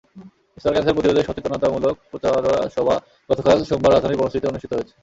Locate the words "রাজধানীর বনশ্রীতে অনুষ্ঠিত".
3.93-4.71